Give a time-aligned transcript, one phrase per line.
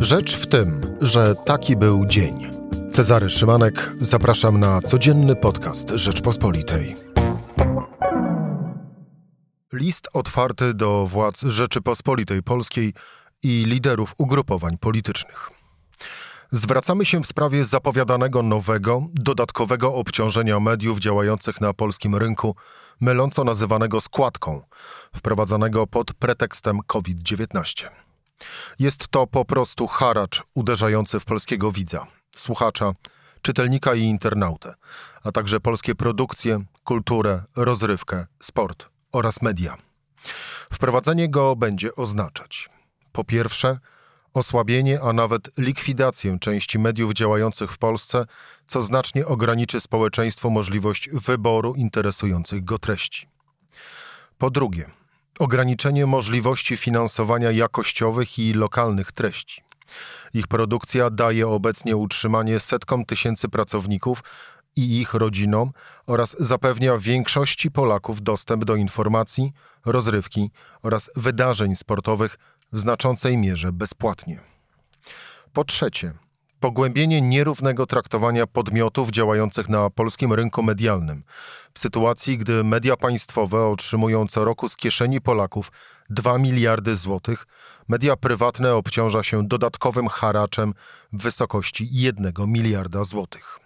[0.00, 2.50] Rzecz w tym, że taki był dzień.
[2.90, 6.96] Cezary Szymanek, zapraszam na codzienny podcast Rzeczpospolitej.
[9.72, 12.94] List otwarty do władz Rzeczypospolitej Polskiej
[13.42, 15.50] i liderów ugrupowań politycznych.
[16.52, 22.56] Zwracamy się w sprawie zapowiadanego nowego, dodatkowego obciążenia mediów działających na polskim rynku,
[23.00, 24.62] myląco nazywanego składką,
[25.16, 28.09] wprowadzanego pod pretekstem COVID-19.
[28.78, 32.92] Jest to po prostu haracz uderzający w polskiego widza, słuchacza,
[33.42, 34.74] czytelnika i internautę,
[35.24, 39.76] a także polskie produkcje, kulturę, rozrywkę, sport oraz media.
[40.72, 42.70] Wprowadzenie go będzie oznaczać
[43.12, 43.78] po pierwsze
[44.34, 48.24] osłabienie, a nawet likwidację części mediów działających w Polsce,
[48.66, 53.28] co znacznie ograniczy społeczeństwu możliwość wyboru interesujących go treści.
[54.38, 54.90] Po drugie,
[55.40, 59.62] ograniczenie możliwości finansowania jakościowych i lokalnych treści.
[60.34, 64.22] Ich produkcja daje obecnie utrzymanie setkom tysięcy pracowników
[64.76, 65.72] i ich rodzinom
[66.06, 69.52] oraz zapewnia większości Polaków dostęp do informacji,
[69.84, 70.50] rozrywki
[70.82, 72.38] oraz wydarzeń sportowych
[72.72, 74.40] w znaczącej mierze bezpłatnie.
[75.52, 76.12] Po trzecie,
[76.60, 81.22] pogłębienie nierównego traktowania podmiotów działających na polskim rynku medialnym,
[81.74, 85.72] w sytuacji gdy media państwowe otrzymują co roku z kieszeni Polaków
[86.10, 87.46] 2 miliardy złotych,
[87.88, 90.74] media prywatne obciąża się dodatkowym haraczem
[91.12, 93.58] w wysokości 1 miliarda złotych.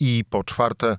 [0.00, 0.96] I po czwarte,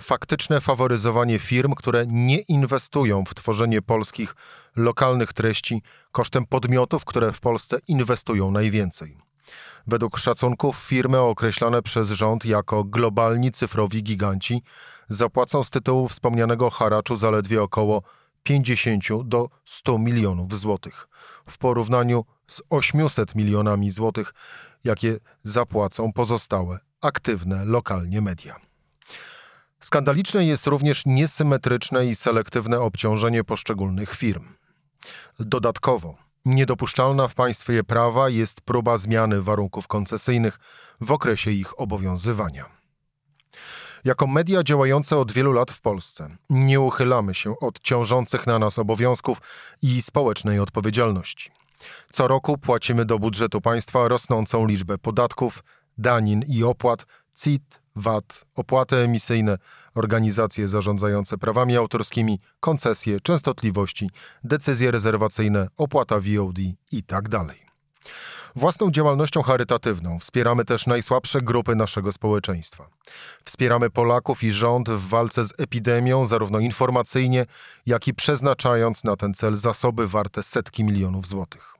[0.00, 4.34] faktyczne faworyzowanie firm, które nie inwestują w tworzenie polskich,
[4.76, 9.25] lokalnych treści kosztem podmiotów, które w Polsce inwestują najwięcej.
[9.86, 14.62] Według szacunków firmy określone przez rząd jako globalni cyfrowi giganci
[15.08, 18.02] zapłacą z tytułu wspomnianego haraczu zaledwie około
[18.42, 21.08] 50 do 100 milionów złotych
[21.48, 24.34] w porównaniu z 800 milionami złotych,
[24.84, 28.56] jakie zapłacą pozostałe aktywne lokalnie media.
[29.80, 34.44] Skandaliczne jest również niesymetryczne i selektywne obciążenie poszczególnych firm.
[35.38, 40.58] Dodatkowo, niedopuszczalna w państwie prawa jest próba zmiany warunków koncesyjnych
[41.00, 42.64] w okresie ich obowiązywania.
[44.04, 48.78] Jako media działające od wielu lat w Polsce nie uchylamy się od ciążących na nas
[48.78, 49.38] obowiązków
[49.82, 51.50] i społecznej odpowiedzialności.
[52.12, 55.64] Co roku płacimy do budżetu państwa rosnącą liczbę podatków,
[55.98, 57.06] danin i opłat,
[57.36, 59.58] CIT, VAT, opłaty emisyjne,
[59.94, 64.10] organizacje zarządzające prawami autorskimi, koncesje, częstotliwości,
[64.44, 66.58] decyzje rezerwacyjne, opłata VOD
[66.92, 67.28] itd.
[67.30, 67.56] Tak
[68.56, 72.88] Własną działalnością charytatywną wspieramy też najsłabsze grupy naszego społeczeństwa.
[73.44, 77.46] Wspieramy Polaków i rząd w walce z epidemią, zarówno informacyjnie,
[77.86, 81.75] jak i przeznaczając na ten cel zasoby warte setki milionów złotych.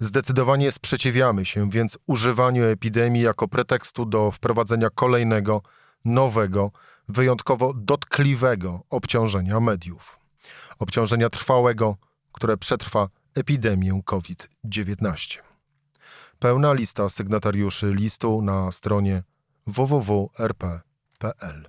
[0.00, 5.62] Zdecydowanie sprzeciwiamy się więc używaniu epidemii jako pretekstu do wprowadzenia kolejnego,
[6.04, 6.70] nowego,
[7.08, 10.18] wyjątkowo dotkliwego obciążenia mediów.
[10.78, 11.96] Obciążenia trwałego,
[12.32, 15.38] które przetrwa epidemię COVID-19.
[16.38, 19.22] Pełna lista sygnatariuszy listu na stronie
[19.66, 21.68] www.rp.pl.